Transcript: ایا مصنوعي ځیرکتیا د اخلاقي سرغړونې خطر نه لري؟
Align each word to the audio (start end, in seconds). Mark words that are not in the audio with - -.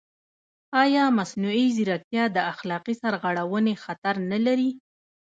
ایا 0.83 1.03
مصنوعي 1.17 1.65
ځیرکتیا 1.75 2.23
د 2.31 2.37
اخلاقي 2.51 2.93
سرغړونې 3.01 3.73
خطر 3.83 4.15
نه 4.31 4.37
لري؟ 4.45 4.69